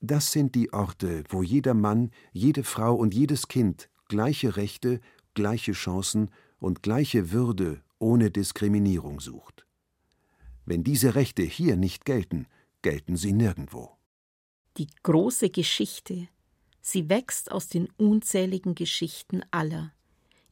Das 0.00 0.32
sind 0.32 0.54
die 0.54 0.72
Orte, 0.72 1.24
wo 1.28 1.42
jeder 1.42 1.74
Mann, 1.74 2.10
jede 2.32 2.64
Frau 2.64 2.94
und 2.94 3.12
jedes 3.12 3.48
Kind 3.48 3.90
gleiche 4.08 4.56
Rechte, 4.56 5.00
gleiche 5.34 5.72
Chancen 5.72 6.30
und 6.58 6.82
gleiche 6.82 7.32
Würde 7.32 7.82
ohne 7.98 8.30
Diskriminierung 8.30 9.20
sucht. 9.20 9.66
Wenn 10.64 10.84
diese 10.84 11.14
Rechte 11.14 11.42
hier 11.42 11.76
nicht 11.76 12.06
gelten, 12.06 12.46
gelten 12.80 13.16
sie 13.16 13.34
nirgendwo. 13.34 13.90
Die 14.78 14.88
große 15.02 15.50
Geschichte, 15.50 16.28
sie 16.80 17.10
wächst 17.10 17.52
aus 17.52 17.68
den 17.68 17.88
unzähligen 17.98 18.74
Geschichten 18.74 19.42
aller, 19.50 19.92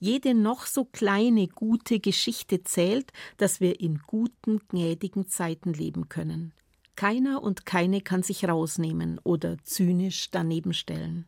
jede 0.01 0.35
noch 0.35 0.67
so 0.67 0.85
kleine 0.85 1.47
gute 1.47 2.01
Geschichte 2.01 2.65
zählt, 2.65 3.13
dass 3.37 3.61
wir 3.61 3.81
in 3.81 4.01
guten, 4.07 4.59
gnädigen 4.69 5.29
Zeiten 5.29 5.73
leben 5.73 6.09
können. 6.09 6.53
Keiner 6.97 7.43
und 7.43 7.65
keine 7.65 8.01
kann 8.01 8.23
sich 8.23 8.49
rausnehmen 8.49 9.21
oder 9.23 9.57
zynisch 9.63 10.31
daneben 10.31 10.73
stellen. 10.73 11.27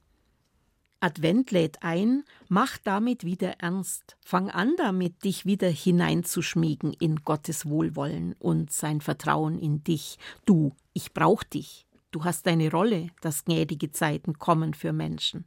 Advent 1.00 1.50
lädt 1.50 1.82
ein, 1.82 2.22
mach 2.48 2.78
damit 2.78 3.24
wieder 3.24 3.54
ernst. 3.58 4.16
Fang 4.20 4.50
an 4.50 4.74
damit, 4.76 5.24
dich 5.24 5.44
wieder 5.44 5.68
hineinzuschmiegen 5.68 6.92
in 6.92 7.24
Gottes 7.24 7.66
Wohlwollen 7.66 8.35
und 8.38 8.72
sein 8.72 9.00
Vertrauen 9.00 9.58
in 9.58 9.82
dich. 9.82 10.18
Du, 10.44 10.76
ich 10.92 11.12
brauch 11.12 11.42
dich. 11.42 11.87
Du 12.12 12.24
hast 12.24 12.46
deine 12.46 12.70
Rolle, 12.70 13.08
dass 13.20 13.44
gnädige 13.44 13.90
Zeiten 13.90 14.38
kommen 14.38 14.74
für 14.74 14.92
Menschen. 14.92 15.44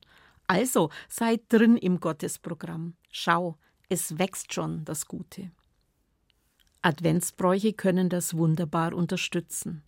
Also 0.47 0.89
seid 1.09 1.41
drin 1.49 1.77
im 1.77 1.99
Gottesprogramm. 1.99 2.95
Schau, 3.11 3.57
es 3.89 4.17
wächst 4.17 4.53
schon 4.53 4.85
das 4.85 5.07
Gute. 5.07 5.51
Adventsbräuche 6.81 7.73
können 7.73 8.09
das 8.09 8.35
wunderbar 8.35 8.93
unterstützen. 8.93 9.83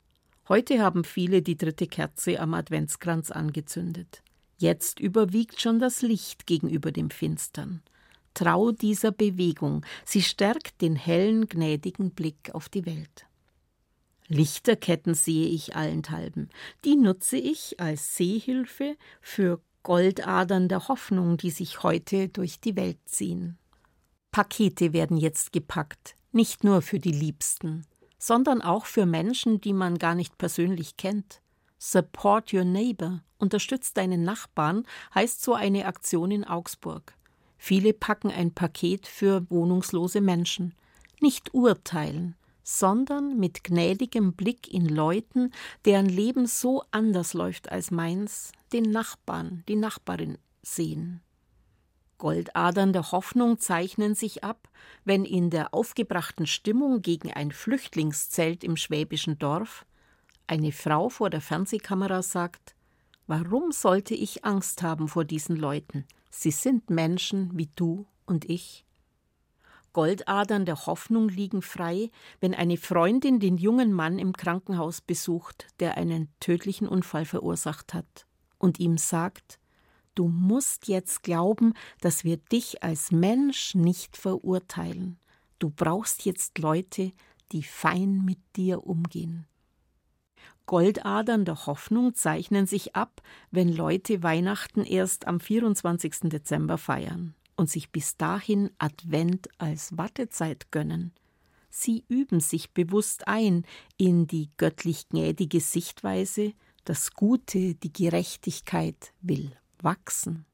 Heute 0.50 0.82
haben 0.82 1.04
viele 1.04 1.42
die 1.42 1.58
dritte 1.58 1.86
Kerze 1.88 2.40
am 2.40 2.54
Adventskranz 2.54 3.32
angezündet. 3.32 4.24
Jetzt 4.58 5.00
überwiegt 5.00 5.62
schon 5.62 5.80
das 5.80 6.02
Licht 6.02 6.48
gegenüber 6.48 6.92
dem 6.92 7.12
Finstern. 7.12 7.84
Trau 8.34 8.72
dieser 8.72 9.12
Bewegung, 9.12 9.86
sie 10.06 10.22
stärkt 10.22 10.82
den 10.82 10.96
hellen, 10.96 11.48
gnädigen 11.48 12.12
Blick 12.12 12.52
auf 12.54 12.70
die 12.70 12.86
Welt. 12.86 13.28
Lichterketten 14.28 15.14
sehe 15.14 15.48
ich 15.48 15.76
allenthalben. 15.76 16.50
Die 16.84 16.96
nutze 16.96 17.38
ich 17.38 17.80
als 17.80 18.16
Sehhilfe 18.16 18.98
für 19.22 19.62
Goldadern 19.88 20.68
der 20.68 20.90
Hoffnung, 20.90 21.38
die 21.38 21.50
sich 21.50 21.82
heute 21.82 22.28
durch 22.28 22.60
die 22.60 22.76
Welt 22.76 22.98
ziehen. 23.06 23.58
Pakete 24.32 24.92
werden 24.92 25.16
jetzt 25.16 25.54
gepackt, 25.54 26.16
nicht 26.34 26.66
nur 26.66 26.82
für 26.82 27.00
die 27.00 27.14
Liebsten, 27.14 27.86
sondern 28.20 28.62
auch 28.62 28.86
für 28.86 29.06
Menschen, 29.06 29.62
die 29.62 29.72
man 29.72 29.98
gar 29.98 30.14
nicht 30.14 30.38
persönlich 30.38 30.98
kennt. 30.98 31.42
Support 31.78 32.54
your 32.54 32.66
neighbor, 32.66 33.22
unterstützt 33.38 33.96
deinen 33.96 34.26
Nachbarn, 34.26 34.84
heißt 35.16 35.42
so 35.42 35.54
eine 35.54 35.86
Aktion 35.86 36.32
in 36.32 36.44
Augsburg. 36.44 37.14
Viele 37.58 37.94
packen 37.94 38.30
ein 38.30 38.54
Paket 38.54 39.08
für 39.08 39.50
wohnungslose 39.50 40.20
Menschen. 40.20 40.76
Nicht 41.22 41.54
urteilen, 41.54 42.36
sondern 42.70 43.40
mit 43.40 43.64
gnädigem 43.64 44.34
Blick 44.34 44.68
in 44.68 44.90
Leuten, 44.90 45.52
deren 45.86 46.08
Leben 46.08 46.48
so 46.48 46.84
anders 46.92 47.34
läuft 47.34 47.72
als 47.72 47.92
meins, 47.92 48.52
den 48.74 48.92
Nachbarn, 48.92 49.64
die 49.70 49.78
Nachbarin 49.78 50.38
sehen. 50.62 51.22
Goldadern 52.18 52.92
der 52.92 53.14
Hoffnung 53.14 53.58
zeichnen 53.58 54.16
sich 54.16 54.44
ab, 54.44 54.68
wenn 55.06 55.24
in 55.24 55.50
der 55.50 55.74
aufgebrachten 55.74 56.46
Stimmung 56.46 57.02
gegen 57.02 57.32
ein 57.32 57.54
Flüchtlingszelt 57.54 58.66
im 58.66 58.76
schwäbischen 58.76 59.40
Dorf 59.40 59.86
eine 60.46 60.74
Frau 60.74 61.08
vor 61.08 61.30
der 61.30 61.42
Fernsehkamera 61.42 62.22
sagt 62.22 62.76
Warum 63.28 63.72
sollte 63.72 64.14
ich 64.14 64.44
Angst 64.44 64.82
haben 64.82 65.08
vor 65.08 65.24
diesen 65.24 65.56
Leuten? 65.56 66.06
Sie 66.30 66.52
sind 66.52 66.90
Menschen 66.90 67.58
wie 67.58 67.70
du 67.78 68.08
und 68.26 68.50
ich. 68.50 68.84
Goldadern 69.98 70.68
der 70.68 70.86
Hoffnung 70.86 71.28
liegen 71.28 71.64
frei, 71.64 72.12
wenn 72.40 72.54
eine 72.54 72.78
Freundin 72.78 73.40
den 73.40 73.58
jungen 73.58 73.92
Mann 73.92 74.20
im 74.20 74.32
Krankenhaus 74.32 75.02
besucht, 75.02 75.66
der 75.80 75.98
einen 75.98 76.30
tödlichen 76.40 76.88
Unfall 76.88 77.26
verursacht 77.26 77.96
hat, 77.96 78.28
und 78.60 78.80
ihm 78.80 79.00
sagt 79.00 79.58
Du 80.14 80.28
musst 80.28 80.88
jetzt 80.88 81.24
glauben, 81.24 81.74
dass 82.00 82.24
wir 82.24 82.38
dich 82.38 82.84
als 82.84 83.10
Mensch 83.10 83.74
nicht 83.74 84.18
verurteilen. 84.18 85.18
Du 85.58 85.72
brauchst 85.72 86.26
jetzt 86.26 86.60
Leute, 86.60 87.12
die 87.52 87.64
fein 87.64 88.24
mit 88.24 88.38
dir 88.56 88.86
umgehen. 88.86 89.48
Goldadern 90.68 91.44
der 91.44 91.66
Hoffnung 91.66 92.14
zeichnen 92.14 92.68
sich 92.68 92.96
ab, 92.96 93.24
wenn 93.50 93.76
Leute 93.76 94.22
Weihnachten 94.22 94.84
erst 94.84 95.26
am 95.26 95.40
24. 95.40 96.30
Dezember 96.30 96.78
feiern 96.78 97.34
und 97.58 97.70
sich 97.70 97.92
bis 97.92 98.16
dahin 98.16 98.70
Advent 98.78 99.50
als 99.58 99.98
Wartezeit 99.98 100.72
gönnen. 100.72 101.12
Sie 101.70 102.06
üben 102.08 102.40
sich 102.40 102.72
bewusst 102.72 103.28
ein 103.28 103.66
in 103.98 104.28
die 104.28 104.50
göttlich 104.58 105.10
gnädige 105.10 105.60
Sichtweise, 105.60 106.54
das 106.86 107.12
Gute, 107.12 107.76
die 107.76 107.92
Gerechtigkeit 107.92 109.14
will 109.22 109.52
wachsen. 109.82 110.46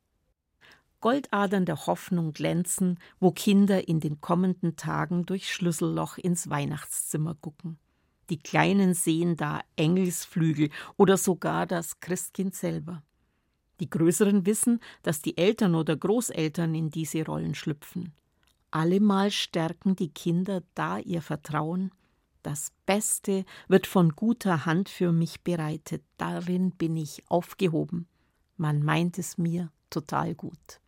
Goldadern 0.99 1.65
der 1.65 1.85
Hoffnung 1.85 2.31
glänzen, 2.31 2.97
wo 3.19 3.31
Kinder 3.31 3.87
in 3.87 3.99
den 3.99 4.21
kommenden 4.21 4.77
Tagen 4.77 5.25
durch 5.25 5.53
Schlüsselloch 5.53 6.17
ins 6.17 6.49
Weihnachtszimmer 6.49 7.35
gucken. 7.35 7.77
Die 8.29 8.39
Kleinen 8.39 8.93
sehen 8.93 9.35
da 9.35 9.61
Engelsflügel 9.75 10.69
oder 10.97 11.17
sogar 11.17 11.65
das 11.65 11.99
Christkind 11.99 12.55
selber. 12.55 13.03
Die 13.79 13.89
Größeren 13.89 14.45
wissen, 14.45 14.79
dass 15.01 15.21
die 15.21 15.37
Eltern 15.37 15.75
oder 15.75 15.95
Großeltern 15.95 16.75
in 16.75 16.89
diese 16.89 17.25
Rollen 17.25 17.55
schlüpfen. 17.55 18.13
Allemal 18.71 19.31
stärken 19.31 19.95
die 19.95 20.09
Kinder 20.09 20.63
da 20.73 20.99
ihr 20.99 21.21
Vertrauen. 21.21 21.91
Das 22.41 22.71
Beste 22.85 23.45
wird 23.67 23.87
von 23.87 24.15
guter 24.15 24.65
Hand 24.65 24.89
für 24.89 25.11
mich 25.11 25.41
bereitet, 25.41 26.03
darin 26.17 26.71
bin 26.71 26.97
ich 26.97 27.23
aufgehoben. 27.29 28.07
Man 28.57 28.83
meint 28.83 29.17
es 29.17 29.37
mir 29.37 29.71
total 29.89 30.35
gut. 30.35 30.79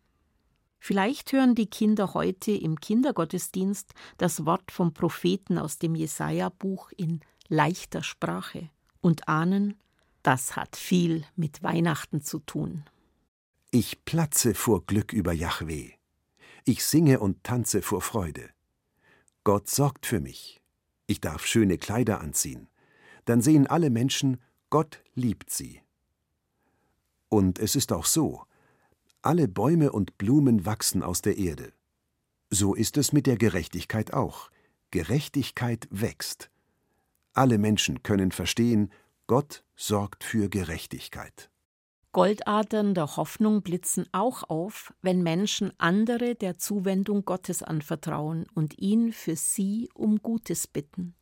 Vielleicht 0.78 1.32
hören 1.32 1.54
die 1.54 1.66
Kinder 1.66 2.14
heute 2.14 2.52
im 2.52 2.78
Kindergottesdienst 2.78 3.92
das 4.18 4.44
Wort 4.44 4.70
vom 4.70 4.92
Propheten 4.92 5.58
aus 5.58 5.78
dem 5.78 5.94
Jesaja-Buch 5.94 6.92
in 6.96 7.20
leichter 7.48 8.02
Sprache 8.02 8.70
und 9.00 9.28
ahnen, 9.28 9.74
das 10.26 10.56
hat 10.56 10.74
viel 10.74 11.24
mit 11.36 11.62
Weihnachten 11.62 12.20
zu 12.20 12.40
tun. 12.40 12.82
Ich 13.70 14.04
platze 14.04 14.54
vor 14.54 14.84
Glück 14.84 15.12
über 15.12 15.32
Jahweh. 15.32 15.92
Ich 16.64 16.84
singe 16.84 17.20
und 17.20 17.44
tanze 17.44 17.80
vor 17.80 18.02
Freude. 18.02 18.50
Gott 19.44 19.70
sorgt 19.70 20.04
für 20.04 20.18
mich. 20.18 20.60
Ich 21.06 21.20
darf 21.20 21.46
schöne 21.46 21.78
Kleider 21.78 22.20
anziehen. 22.20 22.66
Dann 23.24 23.40
sehen 23.40 23.68
alle 23.68 23.88
Menschen, 23.90 24.40
Gott 24.68 25.00
liebt 25.14 25.50
sie. 25.50 25.80
Und 27.28 27.60
es 27.60 27.76
ist 27.76 27.92
auch 27.92 28.06
so, 28.06 28.44
alle 29.22 29.46
Bäume 29.46 29.92
und 29.92 30.18
Blumen 30.18 30.66
wachsen 30.66 31.04
aus 31.04 31.22
der 31.22 31.38
Erde. 31.38 31.72
So 32.50 32.74
ist 32.74 32.96
es 32.96 33.12
mit 33.12 33.28
der 33.28 33.36
Gerechtigkeit 33.36 34.12
auch. 34.12 34.50
Gerechtigkeit 34.90 35.86
wächst. 35.90 36.50
Alle 37.32 37.58
Menschen 37.58 38.02
können 38.02 38.32
verstehen, 38.32 38.90
Gott 39.26 39.64
sorgt 39.74 40.22
für 40.22 40.48
Gerechtigkeit. 40.48 41.50
Goldadern 42.12 42.94
der 42.94 43.16
Hoffnung 43.16 43.62
blitzen 43.62 44.06
auch 44.12 44.44
auf, 44.44 44.94
wenn 45.02 45.22
Menschen 45.22 45.72
andere 45.78 46.34
der 46.36 46.58
Zuwendung 46.58 47.24
Gottes 47.24 47.62
anvertrauen 47.62 48.46
und 48.54 48.78
ihn 48.78 49.12
für 49.12 49.34
sie 49.34 49.90
um 49.94 50.22
Gutes 50.22 50.68
bitten. 50.68 51.14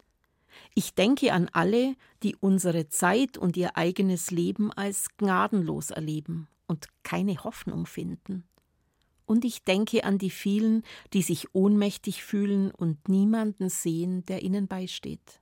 Ich 0.74 0.94
denke 0.94 1.32
an 1.32 1.48
alle, 1.52 1.96
die 2.22 2.36
unsere 2.36 2.88
Zeit 2.88 3.38
und 3.38 3.56
ihr 3.56 3.76
eigenes 3.76 4.30
Leben 4.30 4.70
als 4.70 5.08
gnadenlos 5.16 5.90
erleben 5.90 6.46
und 6.66 6.88
keine 7.02 7.42
Hoffnung 7.42 7.86
finden. 7.86 8.44
Und 9.24 9.46
ich 9.46 9.64
denke 9.64 10.04
an 10.04 10.18
die 10.18 10.30
vielen, 10.30 10.82
die 11.14 11.22
sich 11.22 11.54
ohnmächtig 11.54 12.22
fühlen 12.22 12.70
und 12.70 13.08
niemanden 13.08 13.70
sehen, 13.70 14.24
der 14.26 14.42
ihnen 14.42 14.68
beisteht. 14.68 15.40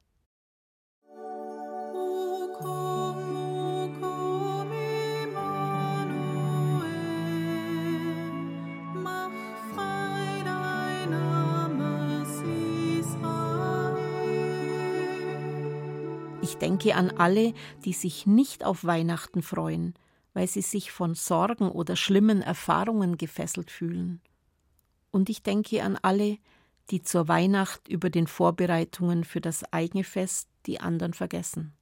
Denke 16.63 16.95
an 16.95 17.11
alle, 17.11 17.53
die 17.85 17.93
sich 17.93 18.25
nicht 18.25 18.65
auf 18.65 18.85
Weihnachten 18.85 19.43
freuen, 19.43 19.95
weil 20.33 20.47
sie 20.47 20.63
sich 20.63 20.93
von 20.93 21.15
Sorgen 21.15 21.69
oder 21.69 21.97
schlimmen 21.97 22.41
Erfahrungen 22.41 23.19
gefesselt 23.19 23.71
fühlen. 23.71 24.21
Und 25.11 25.29
ich 25.29 25.43
denke 25.43 25.83
an 25.83 25.99
alle, 26.01 26.39
die 26.91 27.03
zur 27.03 27.29
Weihnacht 27.29 27.89
über 27.89 28.11
den 28.11 28.27
Vorbereitungen 28.27 29.25
für 29.25 29.41
das 29.41 29.65
eigene 29.73 30.05
Fest 30.05 30.49
die 30.67 30.81
anderen 30.81 31.13
vergessen. 31.15 31.75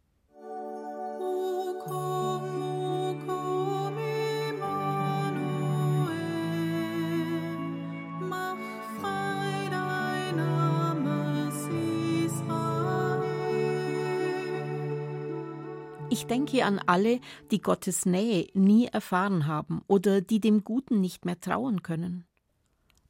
Ich 16.20 16.26
denke 16.26 16.66
an 16.66 16.78
alle, 16.80 17.18
die 17.50 17.62
Gottes 17.62 18.04
Nähe 18.04 18.48
nie 18.52 18.84
erfahren 18.84 19.46
haben 19.46 19.80
oder 19.86 20.20
die 20.20 20.38
dem 20.38 20.64
Guten 20.64 21.00
nicht 21.00 21.24
mehr 21.24 21.40
trauen 21.40 21.82
können. 21.82 22.26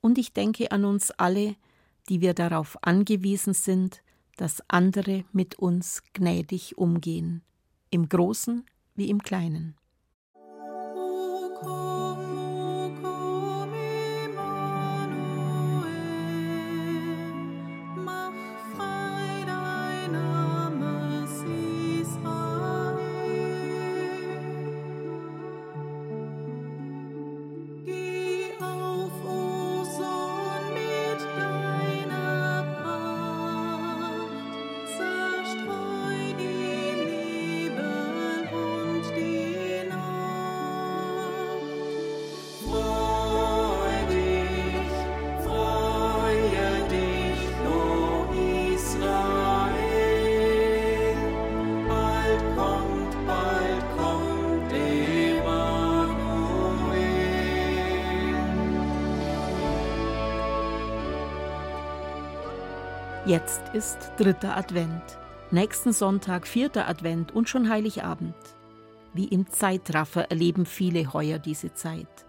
Und 0.00 0.16
ich 0.16 0.32
denke 0.32 0.70
an 0.70 0.84
uns 0.84 1.10
alle, 1.10 1.56
die 2.08 2.20
wir 2.20 2.34
darauf 2.34 2.78
angewiesen 2.84 3.52
sind, 3.52 4.04
dass 4.36 4.62
andere 4.68 5.24
mit 5.32 5.56
uns 5.56 6.04
gnädig 6.12 6.78
umgehen, 6.78 7.42
im 7.90 8.08
Großen 8.08 8.64
wie 8.94 9.10
im 9.10 9.24
Kleinen. 9.24 9.74
Jetzt 63.30 63.62
ist 63.74 64.10
dritter 64.16 64.56
Advent. 64.56 65.04
Nächsten 65.52 65.92
Sonntag 65.92 66.48
vierter 66.48 66.88
Advent 66.88 67.30
und 67.30 67.48
schon 67.48 67.68
Heiligabend. 67.70 68.34
Wie 69.14 69.26
im 69.26 69.46
Zeitraffer 69.46 70.32
erleben 70.32 70.66
viele 70.66 71.12
heuer 71.12 71.38
diese 71.38 71.72
Zeit. 71.72 72.26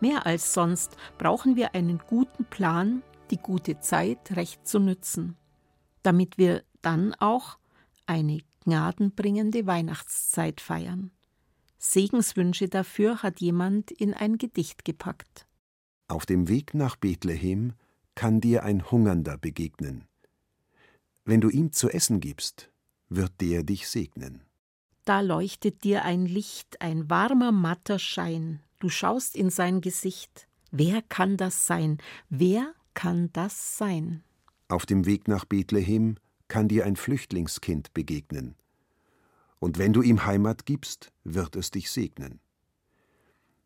Mehr 0.00 0.26
als 0.26 0.52
sonst 0.52 0.98
brauchen 1.16 1.56
wir 1.56 1.74
einen 1.74 1.96
guten 1.96 2.44
Plan, 2.44 3.02
die 3.30 3.38
gute 3.38 3.80
Zeit 3.80 4.36
recht 4.36 4.68
zu 4.68 4.80
nützen, 4.80 5.38
damit 6.02 6.36
wir 6.36 6.62
dann 6.82 7.14
auch 7.14 7.56
eine 8.04 8.40
gnadenbringende 8.64 9.66
Weihnachtszeit 9.66 10.60
feiern. 10.60 11.10
Segenswünsche 11.78 12.68
dafür 12.68 13.22
hat 13.22 13.40
jemand 13.40 13.92
in 13.92 14.12
ein 14.12 14.36
Gedicht 14.36 14.84
gepackt. 14.84 15.46
Auf 16.06 16.26
dem 16.26 16.48
Weg 16.48 16.74
nach 16.74 16.96
Bethlehem 16.96 17.72
kann 18.14 18.42
dir 18.42 18.62
ein 18.62 18.90
Hungernder 18.90 19.38
begegnen. 19.38 20.06
Wenn 21.24 21.40
du 21.40 21.48
ihm 21.48 21.72
zu 21.72 21.88
essen 21.88 22.20
gibst, 22.20 22.70
wird 23.08 23.32
der 23.40 23.62
dich 23.62 23.88
segnen. 23.88 24.42
Da 25.04 25.20
leuchtet 25.20 25.84
dir 25.84 26.04
ein 26.04 26.26
Licht, 26.26 26.80
ein 26.80 27.10
warmer, 27.10 27.52
matter 27.52 27.98
Schein. 27.98 28.60
Du 28.78 28.88
schaust 28.88 29.36
in 29.36 29.50
sein 29.50 29.80
Gesicht. 29.80 30.48
Wer 30.70 31.02
kann 31.02 31.36
das 31.36 31.66
sein? 31.66 31.98
Wer 32.30 32.74
kann 32.94 33.30
das 33.32 33.78
sein? 33.78 34.22
Auf 34.68 34.86
dem 34.86 35.06
Weg 35.06 35.28
nach 35.28 35.44
Bethlehem 35.44 36.16
kann 36.48 36.68
dir 36.68 36.84
ein 36.84 36.96
Flüchtlingskind 36.96 37.94
begegnen. 37.94 38.56
Und 39.58 39.78
wenn 39.78 39.92
du 39.92 40.02
ihm 40.02 40.24
Heimat 40.26 40.66
gibst, 40.66 41.12
wird 41.22 41.56
es 41.56 41.70
dich 41.70 41.90
segnen. 41.90 42.40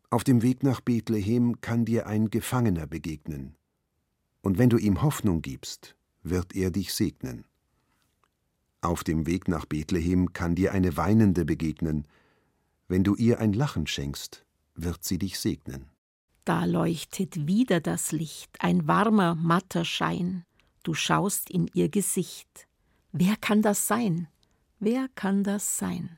Auf 0.09 0.23
dem 0.23 0.41
Weg 0.41 0.63
nach 0.63 0.81
Bethlehem 0.81 1.61
kann 1.61 1.85
dir 1.85 2.07
ein 2.07 2.29
Gefangener 2.29 2.87
begegnen. 2.87 3.55
Und 4.41 4.57
wenn 4.57 4.69
du 4.69 4.77
ihm 4.77 5.01
Hoffnung 5.01 5.41
gibst, 5.41 5.95
wird 6.29 6.55
er 6.55 6.71
dich 6.71 6.93
segnen. 6.93 7.45
Auf 8.81 9.03
dem 9.03 9.25
Weg 9.25 9.47
nach 9.47 9.65
Bethlehem 9.65 10.31
kann 10.33 10.55
dir 10.55 10.71
eine 10.71 10.95
Weinende 10.95 11.43
begegnen. 11.43 12.07
Wenn 12.87 13.03
du 13.03 13.15
ihr 13.15 13.39
ein 13.39 13.53
Lachen 13.53 13.87
schenkst, 13.87 14.45
wird 14.75 15.03
sie 15.03 15.17
dich 15.17 15.39
segnen. 15.39 15.89
Da 16.45 16.65
leuchtet 16.65 17.47
wieder 17.47 17.81
das 17.81 18.11
Licht, 18.11 18.49
ein 18.59 18.87
warmer, 18.87 19.35
matter 19.35 19.85
Schein. 19.85 20.45
Du 20.83 20.93
schaust 20.93 21.49
in 21.49 21.69
ihr 21.73 21.89
Gesicht. 21.89 22.67
Wer 23.11 23.35
kann 23.35 23.61
das 23.61 23.87
sein? 23.87 24.27
Wer 24.79 25.09
kann 25.15 25.43
das 25.43 25.77
sein? 25.77 26.17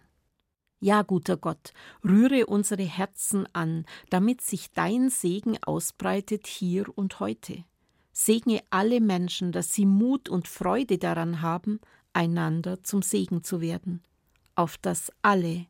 Ja, 0.79 1.01
guter 1.01 1.37
Gott, 1.37 1.73
rühre 2.03 2.45
unsere 2.45 2.83
Herzen 2.83 3.47
an, 3.53 3.85
damit 4.09 4.41
sich 4.41 4.71
dein 4.71 5.09
Segen 5.09 5.57
ausbreitet 5.63 6.47
hier 6.47 6.95
und 6.97 7.19
heute. 7.19 7.65
Segne 8.25 8.61
alle 8.69 9.01
Menschen, 9.01 9.51
dass 9.51 9.73
sie 9.73 9.85
Mut 9.87 10.29
und 10.29 10.47
Freude 10.47 10.99
daran 10.99 11.41
haben, 11.41 11.79
einander 12.13 12.83
zum 12.83 13.01
Segen 13.01 13.43
zu 13.43 13.61
werden, 13.61 14.03
auf 14.53 14.77
dass 14.77 15.11
alle 15.23 15.65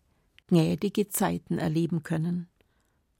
gnädige 0.47 1.07
Zeiten 1.07 1.57
erleben 1.57 2.03
können. 2.03 2.49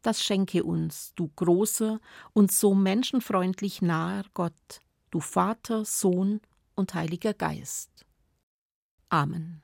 Das 0.02 0.22
schenke 0.22 0.66
uns, 0.66 1.14
du 1.16 1.30
großer 1.36 2.02
und 2.34 2.52
so 2.52 2.74
menschenfreundlich 2.74 3.82
naher 3.82 4.26
Gott, 4.34 4.82
du 5.12 5.22
Vater, 5.22 5.86
Sohn 5.86 6.42
und 6.76 6.94
Heiliger 6.94 7.34
Geist. 7.34 8.06
Amen. 9.08 9.62